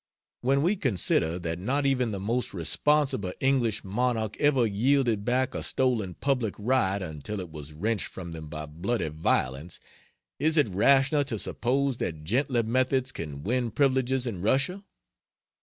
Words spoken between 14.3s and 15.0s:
Russia?